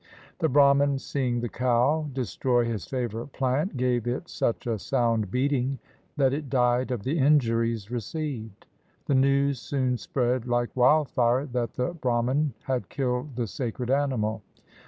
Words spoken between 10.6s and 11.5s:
wildfire